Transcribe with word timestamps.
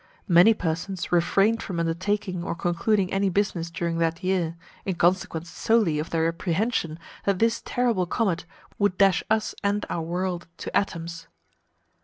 Many 0.27 0.55
persons 0.55 1.11
refrained 1.11 1.61
from 1.61 1.79
undertaking 1.79 2.43
or 2.43 2.55
concluding 2.55 3.13
any 3.13 3.29
business 3.29 3.69
during 3.69 3.99
that 3.99 4.23
year, 4.23 4.55
in 4.83 4.95
consequence 4.95 5.47
solely 5.51 5.99
of 5.99 6.09
their 6.09 6.27
apprehension 6.27 6.97
that 7.25 7.37
this 7.37 7.61
terrible 7.63 8.07
comet 8.07 8.45
would 8.79 8.97
dash 8.97 9.23
us 9.29 9.53
and 9.63 9.85
our 9.91 10.01
world 10.01 10.47
to 10.57 10.75
atoms. 10.75 11.27